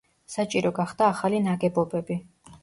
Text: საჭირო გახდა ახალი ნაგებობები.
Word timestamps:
საჭირო 0.35 0.71
გახდა 0.79 1.09
ახალი 1.09 1.43
ნაგებობები. 1.49 2.19